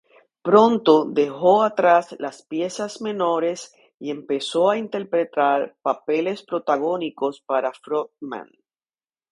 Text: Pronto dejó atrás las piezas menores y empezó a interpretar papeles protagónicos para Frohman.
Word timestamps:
Pronto 0.41 1.05
dejó 1.05 1.61
atrás 1.61 2.15
las 2.17 2.41
piezas 2.41 3.01
menores 3.03 3.71
y 3.99 4.09
empezó 4.09 4.71
a 4.71 4.77
interpretar 4.79 5.75
papeles 5.83 6.41
protagónicos 6.41 7.41
para 7.41 7.71
Frohman. 7.71 8.49